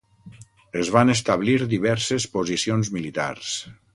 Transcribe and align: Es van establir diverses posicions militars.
Es 0.83 0.89
van 0.95 1.13
establir 1.15 1.57
diverses 1.75 2.27
posicions 2.37 2.93
militars. 2.99 3.55